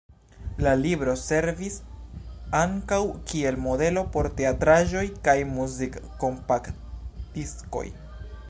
La 0.67 0.71
libro 0.83 1.11
servis 1.23 1.75
ankaŭ 2.61 2.99
kiel 3.33 3.57
modelo 3.67 4.05
por 4.17 4.31
teatraĵoj 4.41 5.05
kaj 5.29 5.37
muzik-kompaktdiskoj. 5.53 7.87